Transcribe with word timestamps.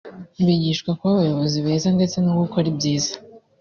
bigishwa 0.45 0.91
kuba 0.97 1.11
abayobozi 1.15 1.57
beza 1.65 1.87
ndetse 1.97 2.17
no 2.25 2.31
gukora 2.39 2.65
ibyiza 2.73 3.13